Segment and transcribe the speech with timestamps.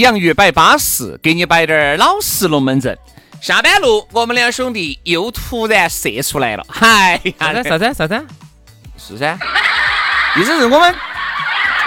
[0.00, 2.96] 洋芋摆巴适，给你摆点儿老实龙门阵。
[3.40, 6.66] 下班路，我们两兄弟又突然射出来了。
[6.68, 8.26] 嗨啥子啥子啥子？
[8.98, 9.38] 是噻，
[10.36, 10.94] 意思是我们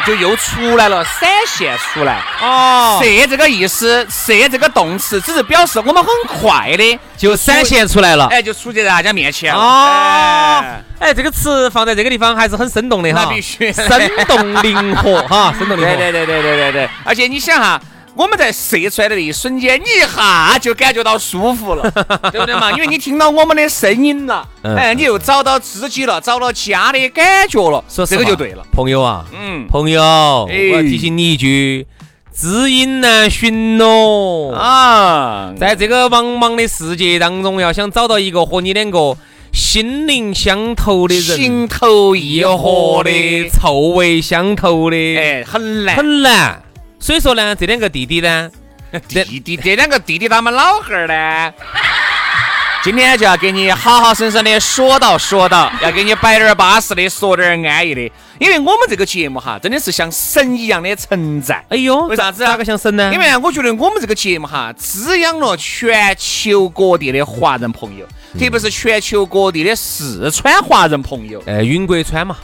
[0.07, 2.21] 就又出来了，闪现出来。
[2.41, 8.27] 哦，射这个意思，射这个动词，只是表示我们很快的就闪现出来了。
[8.27, 9.59] 哎，就出现在大家面前了。
[9.59, 13.87] 哦哎，哎，这个词放在这个地方还是很生动的哈，那必须生
[14.25, 15.95] 动灵活哈，生动灵活。
[15.97, 17.81] 对对对对对对对，而且你想哈。
[18.21, 21.89] 我们在射出来的那一瞬间，你一下就感觉到舒服了，
[22.31, 22.71] 对不对嘛？
[22.71, 28.63] 因为你听到我们的声音了，嗯哎，你又找到知己了，找到家的感觉了，说这个就对了。
[28.71, 31.87] 朋友啊，嗯朋友，我要提醒你一句，
[32.31, 34.53] 知音难寻咯。
[34.53, 39.17] 啊，在这个茫茫的世界当中，要想找到一个和你两个
[39.51, 45.95] 心灵相投的人，情投意意合的，臭味相投的，哎，很难。
[45.95, 46.61] 很难。
[47.01, 48.49] 所以说呢，这两个弟弟呢，
[49.09, 51.53] 弟弟这两个弟弟他们老汉儿呢，
[52.83, 58.01] 今天就要给你好好生生的说道说道，要给你摆点儿巴适的，说点儿安逸的。
[58.39, 61.63] 因为我们这个节目哈，真的是像神一样的存在。
[61.69, 63.11] 哎呦，为啥子哪个像神呢？
[63.11, 68.05] 因为啊我觉得我们这个节目哈，滋养了全球各地的华人朋友，
[68.39, 71.41] 特别是全球各地的四川华人朋友。
[71.45, 72.37] 呃，云贵川嘛？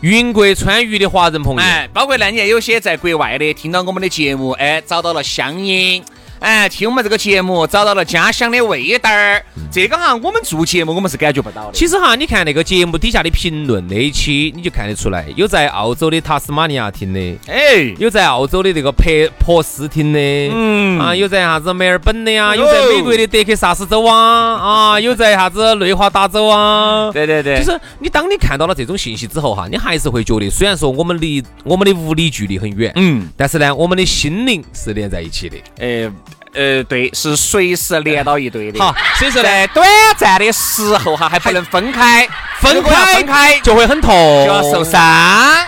[0.00, 6.02] 云贵川渝的华人朋友，哎，包括那年有些在国外的听到我们的节目，哎，找到了乡音，
[6.40, 9.44] 哎，听我们这个节目找到了家乡的味道儿。
[9.70, 11.72] 这个哈，我们做节目我们是感觉不到的。
[11.72, 24.54] 其实哈，你看那个节目底下的评论那一期，你就看得出来，有在澳洲的塔斯马尼亚听的，哎，有在澳洲的这个珀珀斯听的，嗯啊，有在啥子墨尔本的呀，哎呦有在美国的德克萨斯州啊，
[24.96, 27.12] 啊，有在啥子内华达州啊。
[27.12, 35.56] 对对对，就是你当你看到了这种信息之后哈，你还是会觉得，虽然说我们离我们的物理距离很远，嗯，但是呢，我们的心灵是连在一起的。
[35.78, 36.10] 呃
[36.52, 38.80] 呃，对，是随时连到一堆的。
[38.80, 42.28] 好，所以说呢，在短暂的时候哈，还不能分开，
[42.58, 44.10] 分开分开就会很痛，
[44.44, 45.00] 就要受伤。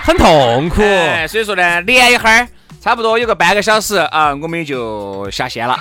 [0.02, 0.82] 很痛苦。
[0.82, 2.48] 哎，所以说呢，连一会儿，
[2.82, 5.78] 差不多有个半个小时啊，我们也就下线了，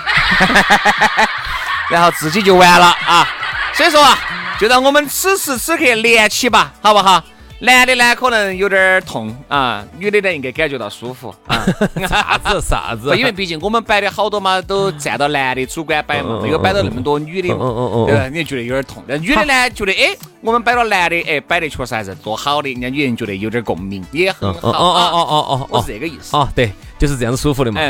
[1.90, 3.28] 然后自己就完了啊。
[3.72, 4.18] 所以说啊，
[4.60, 7.22] 就让我们此时此刻连起吧，好不好？
[7.62, 11.64] 男的呢可能有点儿痛啊，女的呢应该感觉到舒服啊。
[12.08, 13.16] 啥子啥子？
[13.16, 18.28] 因为毕竟我们摆的好多嘛，都站到男的主观摆嘛，没有摆到那么多女的嘛，对吧？
[18.28, 19.02] 你就觉得有点痛。
[19.06, 25.10] 但女的呢，觉得哎，我们摆了男的，哎，摆的确实还是多好的，人家女人觉得有点共鸣，也很好哦哦哦啊。
[25.12, 26.36] 哦哦哦我是这个意思。
[26.36, 27.80] 哦，对，就是这样子舒服的嘛。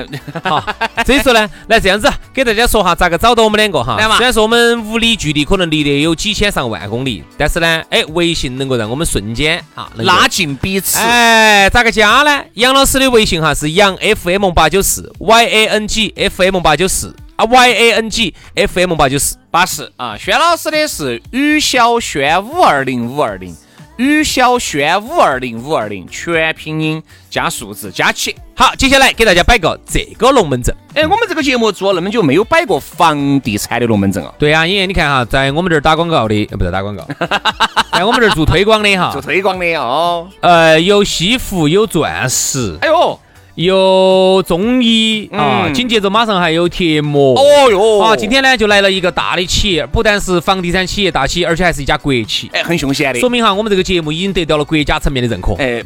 [1.06, 10.98] 所以说呢，来这样子给大家说哈，咋个找到我们两个哈虽然说我们物理距离可能离得有几千上万公里，但是呢，哎，微信能够让我们瞬间啊拉近彼此。
[10.98, 12.44] 哎，咋个加呢？
[12.54, 18.94] 杨老师的微信哈是杨 FM 八九四 Y A N G F M 八九四啊 Y A N G F M
[18.94, 19.36] 八九四。
[19.50, 20.16] 八十啊！
[20.16, 23.54] 轩老师的是雨小轩五二零五二零，
[23.98, 28.34] 雨小轩五二零五二零，全拼音加数字加起。
[28.54, 30.74] 好，接下来给大家摆个这个龙门阵。
[30.94, 37.06] 哎，我们这个节目做了那么久，没有摆过房地产的龙门阵啊，对啊，因为你看哈，在我们这儿打广告的，呃，不是打广告，
[37.92, 40.26] 在我们这儿做推广的哈做，推广的哦。
[40.40, 43.20] 呃，有西湖，有钻石，哎呦，
[43.54, 47.38] 有中医啊，嗯紧接着马上还有贴膜。
[47.38, 55.54] 哦哟，啊，今天呢就来了一个大的企业，不但是房地产企业大企业，而且还是一家国企，哎很凶险的，说明哈我们这个节目已经得到了国家层面的认可。
[55.58, 55.82] 哎，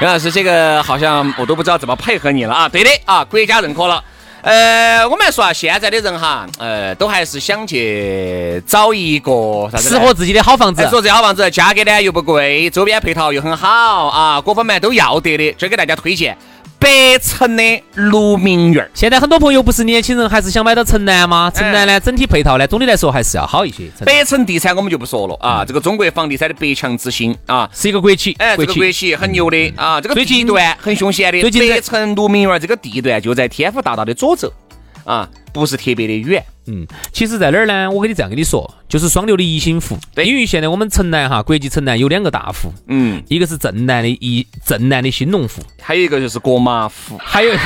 [0.00, 2.68] 杨老师， 这个好像我都不知道怎么配合你了啊。
[2.68, 4.02] 对的啊，国家认可了。
[4.42, 9.88] 呃，我们来说啊，现在的人哈，呃，都还是想去找一个啥子？
[9.88, 10.90] 适合自己的好房子哎。
[10.90, 15.54] 说这好房子，价格呢又不贵，周边配套又很好啊，各方面都要得的。
[15.56, 16.36] 这儿给大家推荐
[16.82, 18.90] 北城的鹿鸣园儿。
[18.92, 21.48] 现在很多朋友不是年轻人，还是想买到城南吗？
[21.54, 23.84] 城南呢，整体配套呢，总的来说还是要好一些。
[24.04, 31.40] 北城地产我们就不说了啊，这个中国房地产的百强之星啊，是一个国企，哎，这个国企很牛的啊，这个最近地段很凶险的。
[31.40, 34.52] 最近在北城鹿鸣园这个地段就在天府大道的左侧
[35.04, 36.44] 啊，不是特别的远。
[36.66, 37.90] 嗯，其实在哪儿呢？
[37.90, 39.98] 我跟你这样跟你说，就是双流的宜兴湖。
[40.14, 47.18] 对因为现在我们城南哈，国际城南有两个大湖，嗯，一个是镇南的宜镇南的兴隆湖，还有一个就是国马湖。
[47.18, 47.52] 还有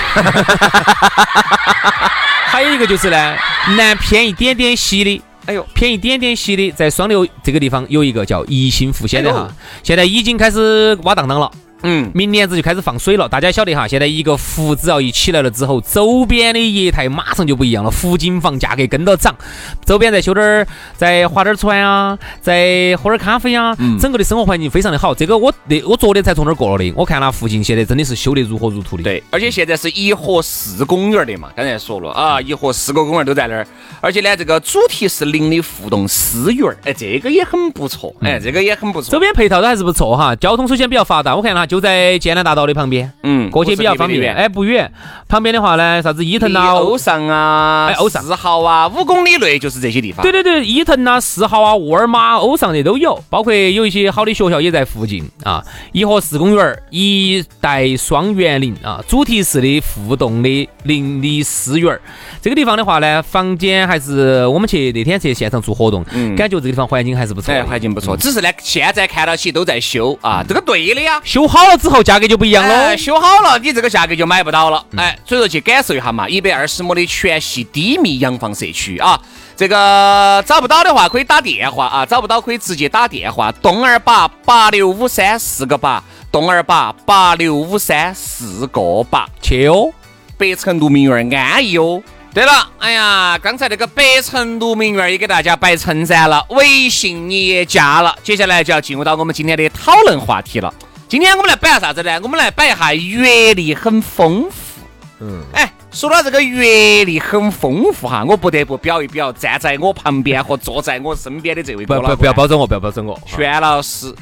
[2.48, 3.36] 还有一个就是呢，
[3.76, 5.22] 南偏一点点西的。
[5.44, 11.52] 哎呦，偏一点点西的，在双流这个地方有一个叫宜兴湖，现在哈哎，现在已经开始挖荡荡了。
[11.82, 19.36] 嗯，明年子就开始放水了，大家晓得哈，现在一个湖只要一起来了之后，周边的业态马上就不一样了，湖景房价格跟着涨，
[19.84, 25.14] 周边再修点儿，再划点儿船啊，再喝点儿咖啡啊，整个的生活环境非常的好。
[25.14, 29.02] 这个我那我昨天才从那儿过了的，我看那附近现在真的是修得如火如荼的。
[29.02, 33.66] 对，而且现在是一河四公园的嘛，刚才说了啊，一河四个公园都在那儿，
[34.00, 39.20] 而且呢，这个主题是零的互动私园儿，哎，这个也很不错，哎，这个也很不错周。
[39.20, 44.34] 边配套都还是不错哈，交通首先比较发达，我看哈就在建南大道的旁边，嗯过去比较方便。
[44.34, 44.90] 哎，不远，
[45.28, 50.22] 旁边的话呢，啥子伊藤啊，欧尚啊，哎欧尚四号啊，五公里内就是这些地方。
[50.22, 55.62] 对对对，伊藤啊、四号啊、沃尔玛、欧尚的都有，包括有一些好的学校也在附近啊。
[55.92, 62.00] 颐和四公园儿一带双园林啊，主题式的互动的邻里私园儿。
[62.42, 66.04] 这个地方的话呢，房间还是我们去那天去现场做活动，
[66.36, 71.20] 感觉这个地方环境还是不错哎，环境不错，只是呢，现在看到起都在修啊，这个对的呀。
[71.24, 72.74] 修好了之后，价格就不一样了。
[72.88, 74.84] 哎，修好了，你这个价格就买不到了。
[74.96, 79.20] 哎，所以说去感受一下嘛，一百二十亩的全系低密洋房社区啊。
[79.56, 89.90] 这个找不到的话可以打电话啊，找不到可以直接打电话，东二八八六五三四个八，东二八八六五三四个八，去哦。
[90.36, 92.02] 北城鹿鸣园安逸哦。
[92.34, 100.70] 对了，哎呀，刚才那个北城鹿鸣园也给大家摆称赞了，微信你也加了，接下来就要进入到我们今天的讨论话题了。
[101.08, 102.18] 今天我们来摆下啥子呢？
[102.22, 104.80] 我们来摆一下阅历很丰富。
[105.20, 113.18] 嗯，哎，说到这个阅历很丰富哈，我不得不表一表站在我旁边和坐在我身边的这位不不不要包装我，不要包装我。
[113.24, 114.06] 轩老师，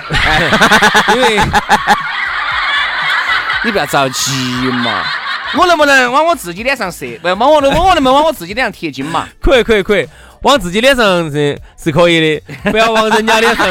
[1.14, 1.40] 因为
[3.64, 4.32] 你不要着急
[4.70, 5.02] 嘛。
[5.56, 7.18] 我能不能往我自己脸上射？
[7.22, 9.26] 不，往我能，我能不能往我自己脸上贴金嘛？
[9.40, 10.06] 可以可以可以，
[10.42, 13.66] 往自己脸上是是可以的，不要往人家脸上。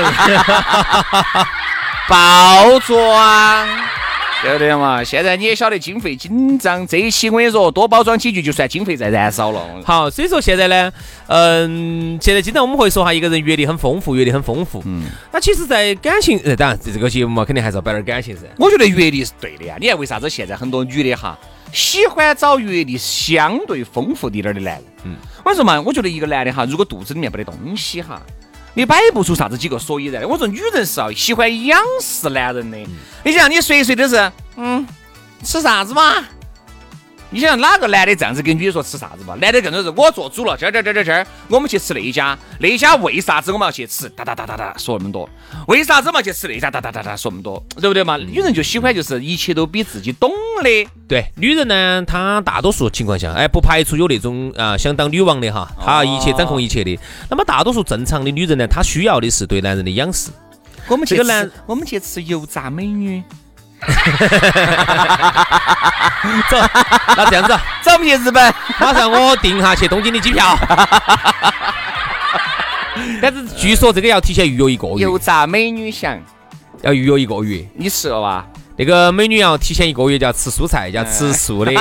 [2.09, 3.67] 包装，
[4.41, 5.01] 对不对嘛？
[5.01, 9.61] 现在你也晓得经费紧张，这一期我跟你说，多包装几句就算经费在燃烧了。
[9.85, 10.91] 好，所以说现在呢，
[11.27, 14.83] 嗯，现在经常我们会说哈，一个人阅历很丰富，阅历很丰富。
[14.85, 18.41] 嗯，那其实，在感情，呃，当然这个节目嘛，肯定还是要摆点感情噻。
[18.57, 19.77] 我觉得阅历是对的呀。
[19.79, 21.37] 你看为啥子现在很多女的哈
[21.71, 24.83] 喜欢找阅历相对丰富一点儿的男人？
[25.05, 28.21] 嗯，我跟你说嘛，我觉得一个男的哈，如果肚子里面没得东西哈。
[28.75, 30.27] 你摆不出啥子几个所以然的。
[30.27, 32.77] 我说女人是要喜欢仰视男人的。
[33.23, 34.85] 你想，你随随都是，嗯，
[35.43, 36.15] 吃啥子嘛？
[37.33, 39.33] 你想哪个男的这样子跟女的说吃啥子嘛？
[39.41, 44.07] 男的更多是我做主了，这儿这儿这儿这儿，我们去吃那一家，那一家为啥子我们要去吃？
[44.09, 45.27] 哒哒哒哒哒，说那么多，
[45.67, 46.69] 为啥子嘛去吃那一家？
[46.69, 48.17] 哒哒哒哒，说那么多，对不对嘛？
[48.17, 50.29] 女人就喜欢就是一切都比自己懂
[50.61, 50.87] 的。
[51.07, 56.99] 对，女人呢，她大多数情况下，哎，不排除有那种啊想当女王的哈，她一切掌控一切的。
[57.31, 60.29] 那么大多数正常的女人呢，她需要的是对男人的仰视。
[60.87, 63.23] 我们去吃这个男，我们去吃油炸美女，
[66.49, 66.57] 走，
[67.17, 68.53] 那这样子，走，我们去日本。
[68.79, 70.57] 马上我订哈去东京的机票。
[73.21, 76.17] 但是据说这个要提前预约一个月油，炸美女香，
[76.81, 77.65] 要预约一个月。
[77.75, 78.45] 你吃了吧？
[78.75, 81.71] 那个美女要提前一个月就要吃蔬菜，要吃素的，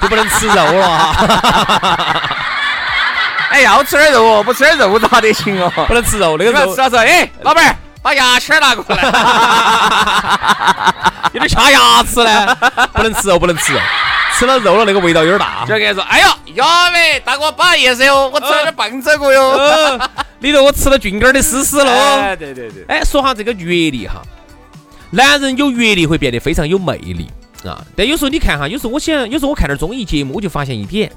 [0.00, 2.20] 就不能吃肉了哈，
[3.50, 5.70] 哎，要吃点肉哦，不吃点肉咋得行哦？
[5.86, 6.36] 不能吃肉。
[6.36, 9.02] 那个肉吃了说，哎，老板儿，把牙签儿拿过来。
[11.32, 12.54] 有点掐牙齿呢，
[12.92, 13.80] 不能吃肉，不能吃肉。
[14.36, 15.64] 吃了肉了，那个味道有点大。
[15.64, 19.56] 就跟你说，哎呀，要没大哥不好意思哟，我吃了点棒子过哟。
[19.56, 20.00] 嗯，
[20.40, 22.36] 里头我吃了菌根儿的丝丝哎，了。
[22.36, 24.20] 对对对，哎，说下这个阅历哈，
[25.10, 27.30] 男人有阅历会变得非常有魅力
[27.64, 27.80] 啊。
[27.96, 31.10] 但有时候你看哈，有时候我想，有时候我看点综艺节目，我就发现一点，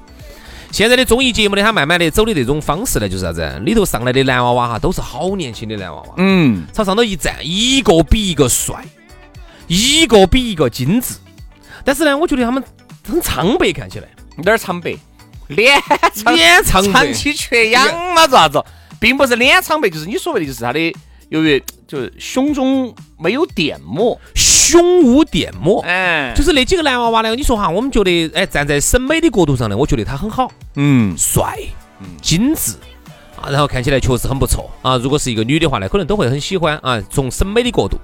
[0.70, 3.60] 现在的综艺节目呢，它慢慢的走的这种方式呢，就是啥子？
[3.64, 8.84] 里头上来的男娃娃哈，都是好年轻的男娃娃，嗯，朝上头一站，一个比一个帅，
[9.66, 11.14] 一个比一个精致。
[11.84, 12.62] 但是呢，我觉得他们
[13.08, 14.08] 很苍白，看起来。
[14.36, 14.94] 有点苍白。
[15.48, 15.80] 脸
[16.14, 18.62] 长脸长白长期缺氧嘛，咋子？
[19.00, 20.94] 并不是脸苍白，就是你所谓的就是他的
[21.28, 25.80] 由于就是胸中没有点墨，胸无点墨。
[25.82, 31.58] 哎，就是那几个男娃娃呢，你说哈，我们觉得，哎，站在审美的角度上呢，我觉得他很好，嗯，帅，
[32.22, 32.72] 精致。
[33.40, 34.68] 啊，然后看起来确实很不错。
[34.82, 34.96] 啊。
[34.96, 37.96] 如果是一个女的话呢，可能都会很喜欢啊，从审美的角度。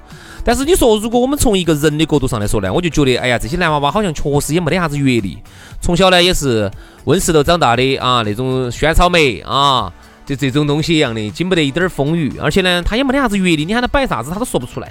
[0.44, 5.36] 但是你说，如果我们从一个人的角度上来说呢，我就觉得，哎呀，这些男娃娃好像确实也没得啥子阅历，
[5.80, 6.70] 从小呢也是
[7.06, 9.92] 温室头长大的啊，那种萱草莓啊，
[10.24, 14.90] 就这种东西一样的，经不得一点风雨，而且呢，他也没得啥子阅历，你喊他摆啥子，他都说不出来，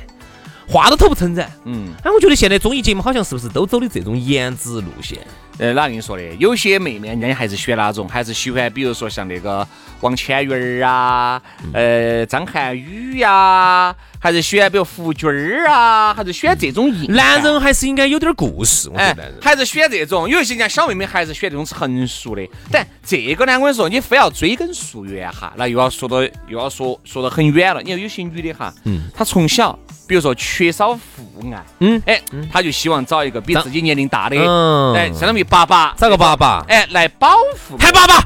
[0.67, 1.49] 话都头不称噻。
[1.65, 5.19] 嗯，哎，我觉得现在综艺节目好像是不是都走的这种颜值路线？
[5.59, 6.23] 呃，哪跟你说的？
[6.39, 9.67] 有些妹妹人家还是选那种，还是喜欢，比如说像那个
[10.01, 11.39] 王千源儿啊，
[11.73, 22.41] 呃，张涵予呀，还是喜欢比如胡军儿啊，还是选这种硬男人还是应该有点故事，我觉哎得男人。，还是选这种，有一些人家小妹妹还是选这种成熟的。
[22.71, 27.81] 但这个呢，我跟你说，你非要追根溯源哈，那又要说到又要说说到很远了。
[27.83, 29.77] 你看有些女的哈，嗯，她从小
[30.13, 31.99] 比如说缺少父爱，嗯。
[32.05, 34.93] 哎，他就希望找一个比自己年龄大的，嗯。
[34.93, 37.29] 哎，相当于爸爸，找个爸爸，哎，来保
[37.67, 37.75] 护。
[37.79, 38.23] 喊 爸爸，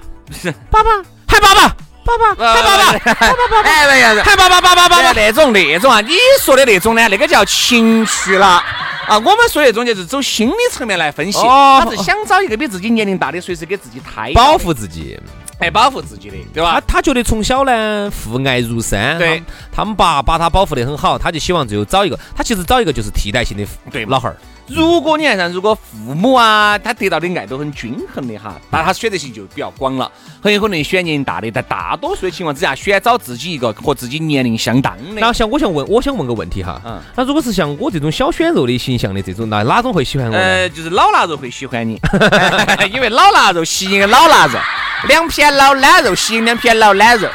[0.70, 0.89] 爸爸，
[1.25, 5.13] 喊爸爸，爸爸，喊爸爸，喊爸爸，喊爸爸，爸爸，爸爸。
[5.13, 8.62] 那种那种啊，你说的那种呢，那个叫情绪了。
[9.08, 15.17] 啊，我们说那种就是走心理层面来分析，哦他是想找一个比自己年龄大的，随时给自己胎保护自己，
[15.60, 16.74] 哎，保护自己的，对吧？
[16.74, 19.28] 他他觉得从小呢父爱如山，对。
[19.28, 24.06] 他们，他们爸把他保护得很好，他就希望最后找一个，他其实找一个就是替代性的对。
[24.06, 24.38] 老汉儿，
[24.68, 35.22] 如果你看像如果父母啊，他得到的爱都很均衡的哈，那他选择性就比较广了，很有可能选年龄大的，在大多数的情况之下，选找自己一个和自己年龄相当的。
[35.22, 37.00] 那像我想问，我想问个问题哈，嗯。
[37.16, 40.38] 那如果是像我这种小鲜肉的形象的这种，那哪种会喜欢我呢？
[40.38, 42.00] 呃，就是老腊肉会喜欢你，
[42.94, 44.60] 因为老腊肉吸引老腊肉，
[45.08, 47.30] 两片老腊肉吸引两片老腊肉，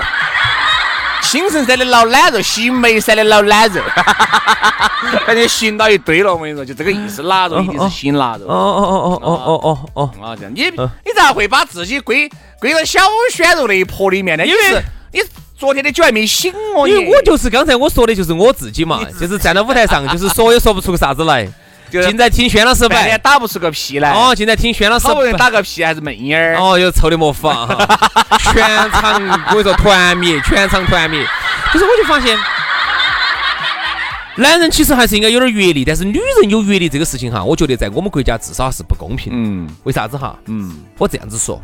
[1.23, 3.81] 青城山的老懒肉吸引眉山的老懒肉，
[5.26, 6.35] 感觉吸引到一堆了。
[6.35, 8.47] 我跟你说，就这个意思，腊肉一定是新腊肉。
[8.47, 12.29] 哦哦哦哦哦哦哦哦，啊，这样你你咋会把自己归
[12.61, 13.00] 归到小
[13.33, 14.45] 鲜肉那一坡里面呢？
[14.45, 15.21] 因为你
[15.57, 21.57] 昨天的酒还没醒哦，因为我就是刚才我说的就是我自己嘛，就是站到舞台上，就是说也说不出个啥子来，就是
[22.01, 24.13] 尽在听轩老师半天摆，打不出个屁来。
[24.13, 25.37] 哦，尽在听轩老师好不容易。
[25.37, 26.57] 打个屁还是闷烟儿。
[26.57, 27.99] 哦，又臭的没法哈，
[28.53, 31.27] 全场我跟你说团灭，全场团灭。
[31.73, 32.39] 就是我就发现，
[34.37, 39.33] 男人其实还是应该有点阅历，但是女人有阅历这个事情哈，我觉得在我们国家至少是不公平。
[39.35, 40.39] 嗯为啥子哈？
[40.47, 41.61] 嗯，我这样子说，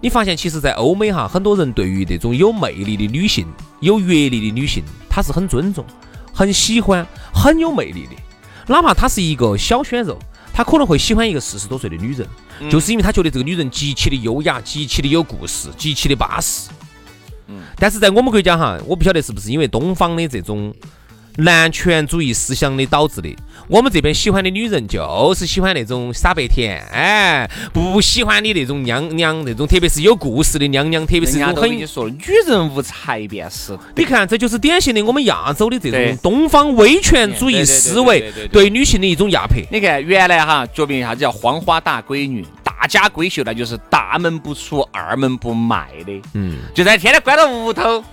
[0.00, 3.46] 你发现其实，在欧美哈，很多人对于这种有魅力的女性、
[3.80, 5.84] 有阅历的女性，她是很尊重、
[6.32, 8.16] 很喜欢、很有魅力的。
[8.66, 10.18] 哪怕她是一个小鲜肉，
[10.52, 12.26] 他可能会喜欢一个四十多岁的女人，
[12.70, 16.70] 就是因为他觉得这个女人极其的优雅、极其的有故事、极其的巴适。
[17.48, 20.72] 嗯但是在我们国家哈，我不晓得是不是因为东方的这种
[21.36, 23.34] 男权主义思想的导致的，
[23.68, 31.54] 我们这边喜欢的女人就是喜欢那种傻白甜，哎，不喜欢你那种娘娘那种，特别是有故事的娘娘，特别是那种很。
[31.54, 39.56] 都跟你说，女人无才便是你看，这就是典型的我们亚洲的这种东方威权主义思维对女性的一种压迫。
[39.70, 48.04] 你看，原来哈，决定啥子叫黄花大闺女、大家闺秀，那就是大门不出、二门不迈的，嗯，就在天天关到屋头，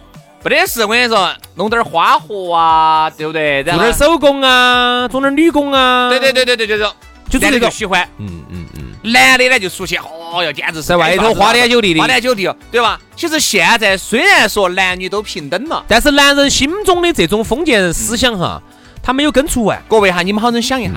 [0.44, 0.82] 没得事。
[0.82, 3.62] 我跟你说，弄点花活啊，对不对？
[3.64, 6.10] 然后做点，手工啊，做点女工啊。
[6.10, 6.94] 对对对对对，这种男
[7.24, 13.00] 的就是这种喜欢，嗯嗯嗯，男的呢就出去，哦哟，简直是在外头花天酒地的花天酒地哦，对吧？
[13.16, 18.62] 其实现在虽然说男女都平等了，但是男人心中的这种封建思想哈，
[19.04, 19.82] 他没有根除完。
[19.88, 20.94] 各位哈，你们好生想一下，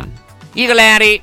[0.54, 1.22] 一个男的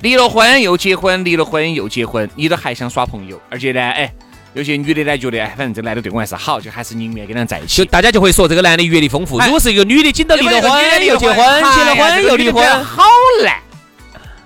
[0.00, 4.12] 离了婚又结婚，离了婚又结婚，你都还想耍朋友，而且呢，哎，
[4.56, 7.90] 有些女的呢觉得，哎，反正这男的对我还是好，就还是宁愿跟他在一起就起。
[7.90, 9.36] 大家就会说这个男的阅历丰富。
[9.36, 13.04] 哎如果是一个女的，紧到离了婚又结婚，结了婚又离婚，好
[13.44, 13.60] 难，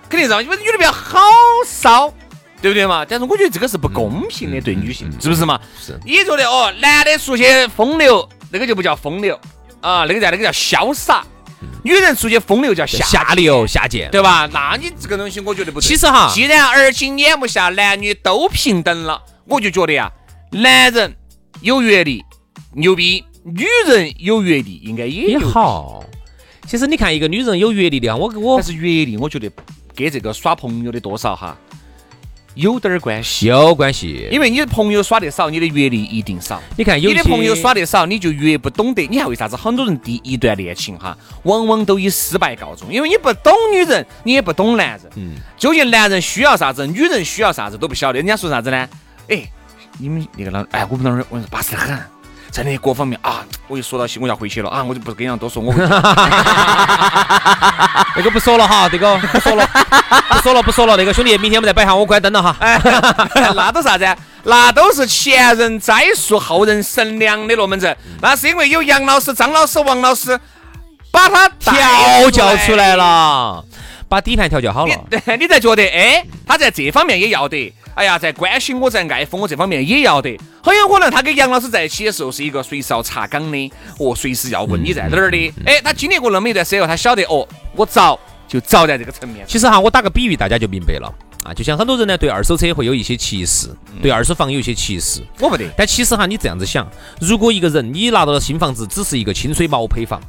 [0.09, 1.21] 肯定是因为女的比较好
[1.65, 2.13] 骚，
[2.61, 3.07] 对不对嘛？
[3.09, 5.61] 但是我觉得这个是不公平的，对女性，是不是嘛？
[5.81, 9.39] 是你觉得哦，男的出去风流，那个就不叫风流
[9.81, 11.23] 啊，那个叫那个叫潇洒；
[11.85, 14.11] 女人出去风流叫下下流下贱。
[14.11, 14.49] 对吧？
[14.53, 15.87] 那你这个东西我觉得不对。
[15.87, 20.09] 其实哈既然而今眼目下男女都平等了，我就觉得呀，
[20.53, 21.13] 男人
[21.61, 22.25] 有阅历
[22.73, 25.37] 牛逼，女人有阅历应该也。
[25.41, 26.05] 好。
[26.69, 29.51] 其实你看一个女人有阅历的啊，我我但是阅历，我觉得
[29.93, 31.59] 跟这个耍朋友的多少哈
[32.55, 33.47] 有点儿关系。
[33.47, 34.29] 有关系。
[34.31, 36.63] 因为你的朋友耍得少，你的阅历一定少。
[36.77, 39.05] 你看，有你的朋友耍得少，你就越不懂得。
[39.09, 42.93] 你看为啥子很多人第一段恋情哈，往往都以失败告终？
[42.93, 45.11] 因为你不懂女人，你也不懂男人。
[45.17, 45.35] 嗯。
[45.57, 48.19] 究竟男人需要啥子，女人需要啥子都不晓得。
[48.19, 48.89] 人家说啥子呢？
[49.31, 49.51] 哎，
[49.99, 51.99] 你们那个老，哎，我们老儿，我说巴适得很。
[52.51, 55.87] 真的，各方面啊，我一说到起我要回去了啊，我就不跟你多说，我那
[58.23, 59.65] 个不说了哈，这个不说了，
[60.31, 62.57] 不说了，不说了，那个兄弟，明天我们再摆哈，我关灯了哈。
[62.59, 62.77] 哎
[63.55, 64.05] 那都啥子？
[64.43, 67.97] 那都是前人栽树，后人乘凉的龙门阵。
[68.21, 70.37] 那是因为有杨老师、张老师、王老师
[71.13, 73.65] 把他调教出来了，
[74.09, 74.95] 把底盘调教好了，
[75.39, 77.73] 你才觉得哎，他在这方面也要得。
[77.95, 80.39] 哎呀，在关心我，在爱护我这方面也要得。
[80.63, 85.53] 很有可能他跟杨老师在一起的时候是一个随时要查岗的，哦，随时要问你在哪儿的。
[85.67, 88.19] 哎，他经历过那么一段时候，他晓得哦，我早
[88.49, 89.45] 就早在这个层面。
[89.47, 91.13] 其实哈，我打个比喻，大家就明白了
[91.45, 91.53] 啊。
[91.53, 93.69] 就像很多人呢，对二手车会有一些歧视，
[94.01, 95.21] 对二手房有一些歧视。
[95.39, 95.65] 我不得。
[95.77, 96.89] 但其实哈，你这样子想，
[97.21, 100.21] 如果一个人你拿到了新房子，只是一个清水毛坯房。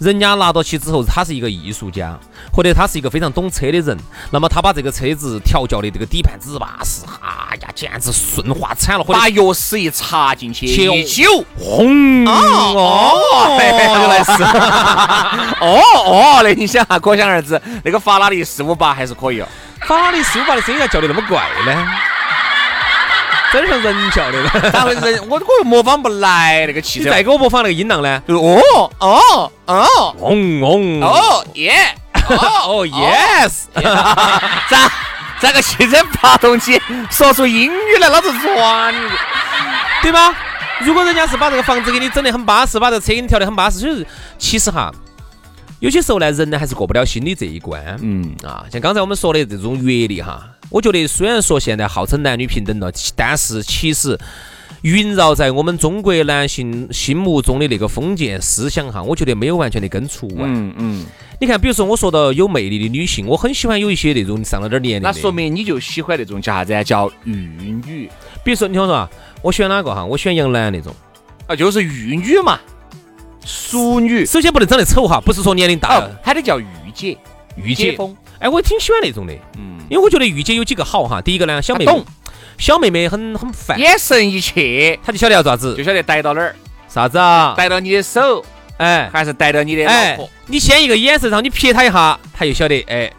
[0.00, 2.18] 人家拿到起之后，他是一个艺术家，
[2.50, 3.96] 或者他是一个非常懂车的人，
[4.30, 9.04] 那么他把这个车子调教的这个底盘子巴适，哎呀，简直顺滑惨了。
[9.04, 12.24] 把钥匙一插进去，一揪，轰！
[12.26, 14.42] 哦，原来是，
[15.60, 19.48] 哦哦，那你想啊，可想而知，那个法拉利四五八还是可以哦。
[19.86, 21.86] 法拉利四五八的声音要叫的那么怪呢？
[23.52, 25.20] 真像人叫的了，咋回事？
[25.28, 27.10] 我我又模仿不来那个气质。
[27.10, 28.22] 再给我模仿那个音浪呢？
[28.26, 31.72] 就是哦哦哦，嗡嗡哦耶
[32.28, 33.64] 哦 yes，
[34.70, 34.92] 咋
[35.40, 36.80] 咋个汽车发动机
[37.10, 38.98] 说出英语来，老子抓你，
[40.02, 40.34] 对吧？
[40.80, 44.06] 如果人家是把这个房子给你整得很巴适，把这个车给你调得很巴适，就是
[44.38, 44.92] 其实哈。
[45.80, 47.82] 有些时候呢，人呢还是过不了心理这一关。
[48.02, 54.18] 嗯啊，像刚才我们说的这种阅历哈，我觉得虽然说现在号称男女平等了，但是其实
[54.82, 60.48] 萦绕在我们中国男性心目中的那个封建思想哈，我觉得没有完全的根除完。
[60.50, 61.04] 嗯嗯。
[61.40, 66.84] 你看，比如说我说到有魅力的女性，我很喜欢有一些那种上了点年龄那说明你就喜欢那种叫啥子？
[66.84, 67.32] 叫玉
[67.86, 68.10] 女。
[68.44, 69.10] 比如说，你听我说啊，
[69.42, 70.04] 我喜欢哪个哈？
[70.04, 70.94] 我喜欢杨澜那种
[71.46, 72.58] 啊，就是玉女嘛。
[73.42, 77.16] 淑女，首先不能长得丑哈，不是说年龄大，还得叫御姐，
[77.56, 78.14] 御姐风。
[78.40, 81.20] 哎，我挺喜欢那种的，嗯，因为我觉得御姐有几个好哈。
[81.20, 82.04] 第一个呢，小妹妹，
[82.58, 86.54] 小妹妹很很烦，眼神一切，她就晓得要咋子，就晓得逮到哪儿，
[86.88, 87.54] 啥子啊？
[87.56, 88.42] 逮到你的手，
[88.78, 90.30] 哎，还是逮到你的老婆？
[90.46, 93.12] 你先一个眼神，然后你瞥她一下，她就晓得，哎，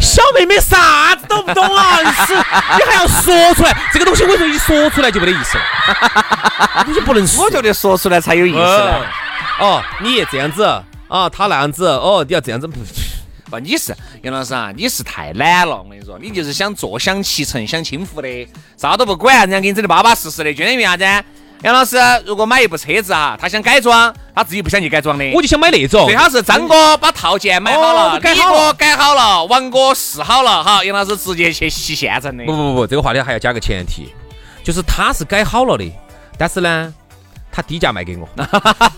[0.00, 5.64] 小妹妹啥子都不懂啊， 是，你还要说出来，这个东西我说一说出来就没得意思了，
[6.84, 9.04] 东西不能说，我觉得说出来才有意思呢。
[9.60, 10.64] 哦，你这样子。
[11.06, 11.28] 啊？
[11.28, 11.86] 他那样子。
[11.86, 12.66] 哦，你要这样子
[13.52, 13.58] 不？
[13.60, 14.72] 你是杨老师啊？
[14.76, 21.04] 你是太懒了，我跟你说，你就是想坐享其成、享清福的，啥都不管，人家给你整的巴巴适适的，就等于啥子？
[21.62, 26.06] 杨老师如果买一部车子啊，他想改装，他自己不想去改装的，我就想买那种。
[26.06, 32.44] 最好是张哥把套件买好了，李哥改好了，王哥试好了，好，杨老师直接去去现成的。
[32.46, 34.08] 不不不，这个话题还要加个前提，
[34.64, 35.84] 就是他是改好了的，
[36.38, 36.92] 但是呢。
[37.54, 38.26] 他低价卖给我，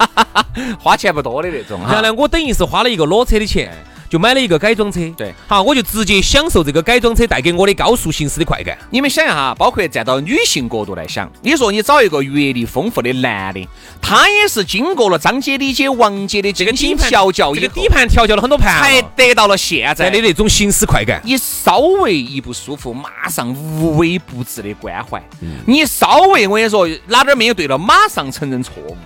[0.79, 1.81] 花钱不多的那种。
[1.81, 3.73] 然后呢，我等于是花了一个裸车的钱。
[4.14, 8.79] 就买了一个改装车，对，好，我就直接享受这个改装车带给我的高速行驶的快感。
[8.88, 13.68] 你们想一下，包括站到女性角度来想，你说你找一个阅历丰富的男的，
[14.00, 21.20] 他也是经过了张姐、李姐、王姐的这个底盘调教，这个底盘调教了很多盘，才得到了现在的那种行驶快感。
[21.24, 25.18] 你稍微一不舒服，马上无微不至的关怀；
[25.66, 28.96] 你稍微我跟你说哪点没有对了，马上承认错误。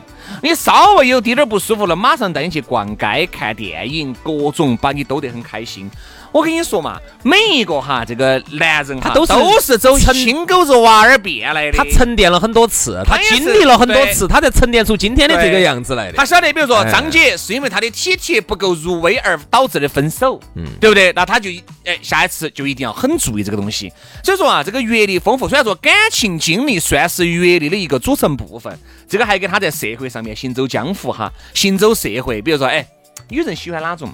[0.42, 5.90] 你稍微有滴点儿不舒服了，马上带你去逛街、看电影，各种把你逗得很开心。
[6.30, 11.78] 我跟你说嘛，每一个哈，这个男人他都是都是走亲狗子娃儿变来的。
[11.78, 16.18] 他沉淀了很多次，他经历了很多次，他才沉淀出今天的这个样子来的。
[16.18, 21.12] 他晓得，比如说张姐是因为他的体贴不够入微而导致的分手，嗯，对不对？
[21.14, 21.48] 那他就
[21.84, 23.90] 哎，下一次就一定要很注意这个东西。
[24.22, 32.42] 所以说啊，这个阅历丰富，虽然说感情经历算是阅历的一个组成部分，这个还跟他在社会上面行走江湖哈，行走社会。
[32.42, 32.86] 比如说，哎，
[33.30, 34.12] 女人喜欢哪种？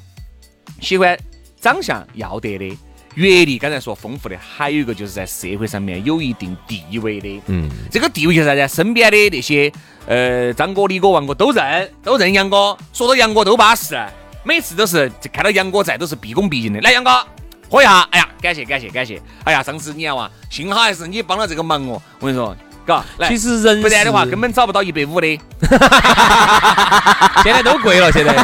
[0.80, 1.18] 喜欢。
[1.64, 2.78] 长相要得的，
[3.14, 7.42] 阅历刚才说丰富的，还有一个就是在社会上面有一定地位的。
[7.46, 8.74] 嗯，这个地位就是啥子？
[8.74, 9.72] 身边的那些
[10.06, 13.98] 呃张哥、李哥、王哥都认，都认杨哥，说到杨哥都巴适，
[14.42, 16.82] 每次都是看到杨哥在都是毕恭毕敬的。
[16.82, 17.26] 来，杨哥
[17.70, 18.02] 喝一下。
[18.10, 19.18] 哎呀，感谢感谢感谢。
[19.44, 22.02] 哎呀，上次你看哇，幸好还是你帮了这个忙哦。
[22.20, 25.26] 我跟你说，嘎，其实人不然的话根本找不到一百五的。
[27.42, 28.34] 现在都贵了，现在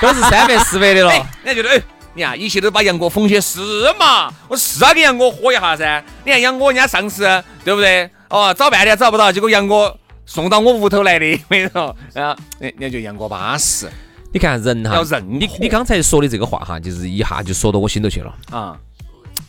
[0.00, 1.12] 都是三百四百的了。
[1.44, 1.82] 人家觉得哎。
[2.14, 3.60] 你看一切都把杨哥奉献，是
[3.98, 4.32] 嘛？
[4.48, 6.04] 我是要给杨哥喝一下噻。
[6.24, 7.22] 你看杨哥人家上次
[7.64, 8.10] 对不对？
[8.28, 9.96] 哦，找半天找不到，结果杨哥
[10.26, 13.88] 送到我屋头来的，我跟你说，啊，人家就杨哥巴适
[14.32, 18.32] 你看人哈要，认你你刚才说的这个话哈，就是一下就说到我心头去了。
[18.50, 18.78] 啊，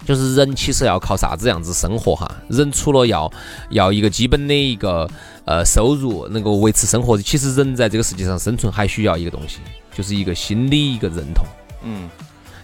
[0.05, 2.31] 就是人其实要靠啥子样子生活哈？
[2.49, 3.31] 人除了要
[3.69, 5.07] 要一个基本的一个
[5.45, 9.59] 呃收入，能够维持生活，其实人在这个世界上生存还需要一个东西，
[9.95, 11.45] 就是一个心理一个认同。
[11.83, 12.09] 嗯，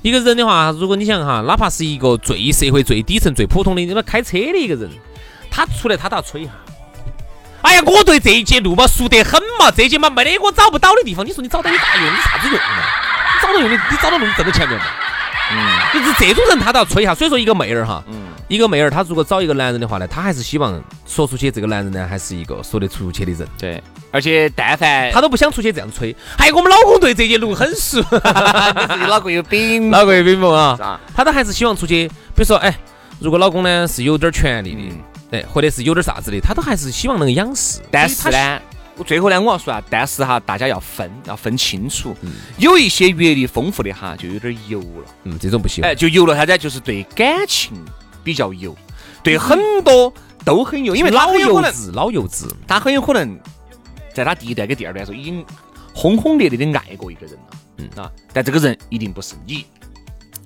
[0.02, 4.90] 一个人的话，如果你想哈，哪怕是一个最社会最底层、最普通的，你们开车的一个人，
[5.50, 6.52] 他出来他都要吹一下。
[7.64, 11.26] 哎呀，我对这一节路嘛熟得很嘛，这节嘛没得我找不到的地方。
[11.26, 12.06] 你说你找到有啥用？
[12.06, 12.84] 你啥子用嘛？
[13.36, 14.86] 你找到用的，你找到路你挣到钱没有嘛？
[15.52, 15.58] 嗯，
[15.94, 17.14] 就是这种人他都要吹一下。
[17.16, 23.48] 所以说，一个妹儿哈，嗯一个妹儿她如果找一个男人的话呢，她还是希望说出去这个男人呢，还是一个说得出去的人。
[23.58, 26.16] 对，而且但凡她都不想出去这样吹。
[26.38, 30.82] 还有，我们老公对这些路很熟，你老公有饼，老公有冰啊是。
[30.82, 31.00] 吧？
[31.14, 32.74] 他都还是希望出去，比如说，哎，
[33.20, 34.98] 如果老公呢是有点权利的，嗯
[35.32, 37.82] 哎，或者是有点啥子的，他都还是希望能仰视。
[37.92, 38.62] 但是呢，
[38.96, 42.16] 我最后呢，我要说啊，但是哈，大家要分，要分清楚，
[42.58, 45.84] 有一些阅历丰富的哈，就有点油了，嗯，这种不行。
[45.84, 46.58] 哎，就油了啥子？
[46.58, 47.74] 就是对感情
[48.28, 48.76] 比较油，
[49.24, 50.14] 对很多
[50.44, 52.54] 都很油，因为老很有可能，幼稚，老油子。
[52.68, 53.40] 他很有可能
[54.14, 55.46] 在他第一段跟第二段的时候已经
[55.96, 59.66] 轰轰烈烈的爱过一个人了，嗯啊，但这个人一定不是你。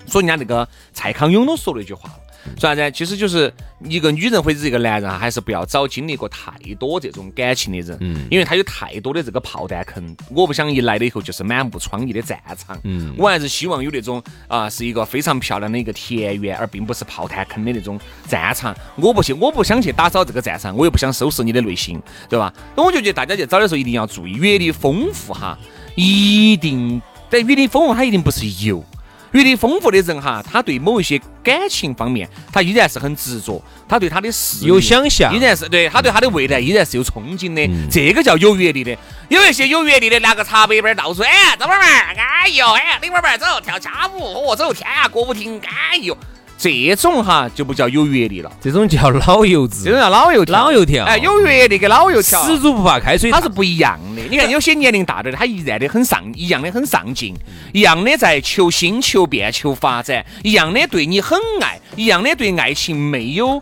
[0.06, 2.16] 所以人家那个蔡康永都说了一句话了，
[2.60, 2.92] 说啥子？
[2.92, 10.16] 其实就是一个女人或者是一个男人啊，还是不要找经历过太多这种感情的人，嗯因为他有太多的这个炮弹坑。
[10.30, 18.76] 我不想一来了以后就是满目疮痍的战场，嗯我还是希望有那种啊，是一个非常漂亮的一个田园，而并不是炮弹坑的那种战场。
[18.96, 22.54] 我不去，我不想去打扫这个战场，我又不想收拾你的内心，对吧？
[22.76, 25.58] 那我就觉得大家去找的时候一定要注意阅历丰富哈，
[25.96, 28.84] 一定但阅历丰富，它一定不是油。
[29.32, 35.34] 阅历丰富的人哈，他对某一些感情方面，他依然是很执着，他对他的事有想象。
[35.34, 38.98] 依然是对他对他的未来依然是有憧憬的，这个叫有阅历的。
[39.30, 46.18] 有一些有阅历的，拿个茶杯杯儿到处，哎，张老板儿，哎呦，哎，李老板儿走跳家舞，哦，走天涯歌舞厅，哎呦，
[46.62, 53.42] 这种哈就不叫有阅历了，这种叫老油子，这种叫老油条，老油条哎，有阅历跟老油条死猪不怕开水烫。
[53.42, 54.22] 它是不一样的。
[54.30, 57.34] 你看，有些年龄大点的，他依然的很上，一样的很上进，
[57.74, 63.60] 一样的在求新、求变、求发展，一样的对你很爱，一样的对爱情没有。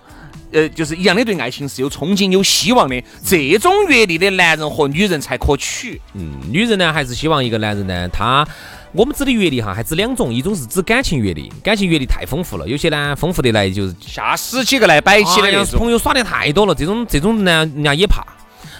[0.51, 6.01] 呃，就是一样的对爱情是有憧憬、有希望的，这种阅历的男人和女人才可取。
[6.15, 8.43] 嗯，女人呢还是希望一个男人呢，他
[8.91, 18.25] 我们指的阅历哈，还指两种，一种是指感情阅历，感情阅历太丰富了，有些呢丰富的来就是下十几个来摆起的哎呀那种，朋友耍的太多了，这种这种呢人家也怕。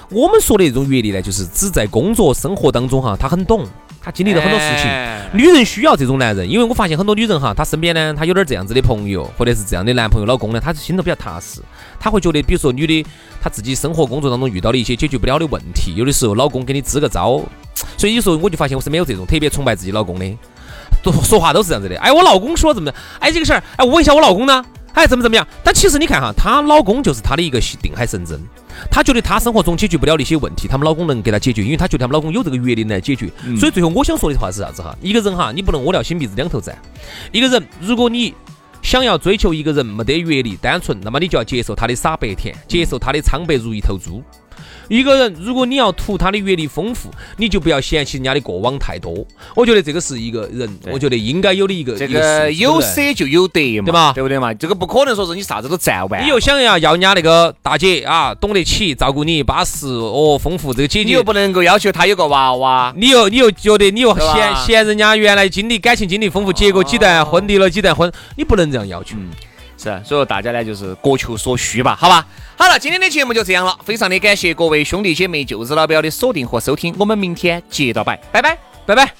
[0.09, 3.67] 我们说的这种阅历呢，就是指在工作生活当中哈，他很懂，
[4.01, 4.85] 他经历了很多事情。
[4.85, 11.61] 哎女人需要这种男人，因为我发现很多女人哈，她身边呢，她有点这样子的朋友，或者是这样的男朋友、老公呢，她心头比较踏实。
[11.99, 13.05] 她会觉得，比如说女的，
[13.39, 17.43] 她自己生活工作当中遇到的一些解决不了的问题，有的时候老公给你支个招，
[17.97, 20.37] 所以有时候我就发现我身边有这种特别崇拜自己老公的，
[21.03, 21.97] 都说话都是这样子的。
[21.99, 23.01] 哎，我老公说怎么样？
[23.19, 24.65] 哎，这个事儿，哎，我问一下我老公呢？
[24.93, 25.47] 哎，怎么怎么样？
[25.63, 28.41] 但其实你看哈，她老公就是她的一个定海神针。
[28.91, 33.31] 她觉得她生活中解决不了的一些问题，他们老公能给她解决，因为她觉得他们老公有这个阅历来解决。
[33.57, 34.93] 所以最后我想说的话是啥子哈？
[35.01, 36.77] 一个人哈，你不能屙尿擤鼻子两头站。
[37.31, 38.33] 一个人，如果你
[38.81, 44.23] 想要追求一个人没得阅历、单纯，那么你就要接受他的傻白甜，接受他的苍白如一头猪。
[44.89, 49.25] 一个人，如果你要图他的阅历丰富，你就不要嫌弃人家的过往太多。
[49.55, 54.53] 我觉得这个是一个人，我觉得应该有的一个这个个有舍就有得嘛，对吧对不对嘛？
[54.55, 61.09] 这个不可能说是你啥子都占完，你又想要要人家那个大姐啊，懂得起，照顾你，巴适哦，丰富这个姐姐。
[61.09, 69.15] 你又不能够要求她有个娃娃，你又你又觉得你又嫌嫌人家原来经历感情经历丰富，结过几段婚，离了几段婚，你不能这样要求。
[69.81, 72.27] 是，所以说大家呢就是各求所需吧，好吧？
[72.57, 78.57] 好了，今天的节目就这样了，非常的感谢各位兄弟姐妹、舅子老表的锁定和收听，我们明天接着摆，拜拜。
[78.85, 79.13] 拜拜。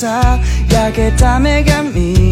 [0.00, 2.29] さ焼けた女神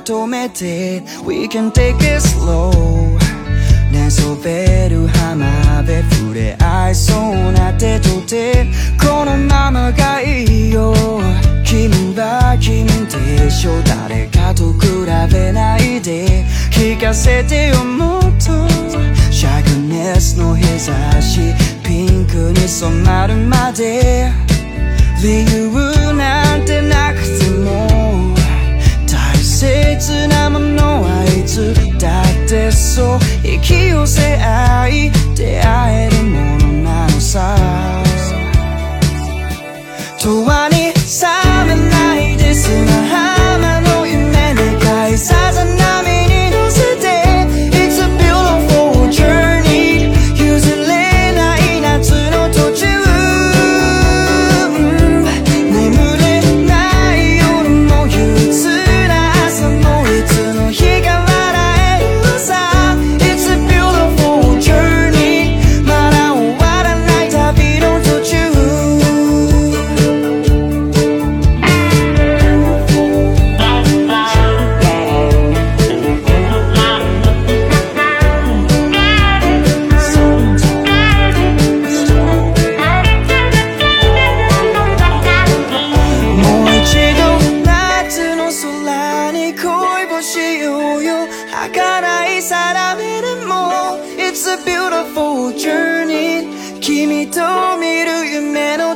[0.00, 1.02] 止めて。
[1.26, 3.18] We can take it slow.
[3.90, 5.46] 寝そべる浜
[5.82, 8.66] 辺触れ合いそうな手と手。
[9.00, 10.94] このままがいいよ。
[11.64, 14.88] 君は君でしょ誰かと比
[15.32, 16.44] べないで。
[16.70, 18.68] 聞かせてよもっと。
[19.30, 21.40] シャクネスの日差し
[21.82, 24.30] ピンクに染まるまで。
[25.22, 28.05] 理由なんてなくても。
[30.06, 33.18] 切なものはいつだってそう。
[33.44, 37.56] 引き寄せ合い出会えるものなのさ。
[40.18, 40.85] 永遠に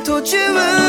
[0.00, 0.79] 途中